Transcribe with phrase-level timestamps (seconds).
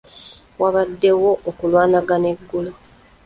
[0.61, 2.71] Waabaddewo okulwanagana eggulo.